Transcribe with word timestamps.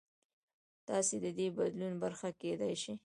تاسو 0.87 1.13
د 1.23 1.25
دې 1.37 1.47
بدلون 1.57 1.93
برخه 2.03 2.29
کېدای 2.41 2.73
شئ. 2.83 2.95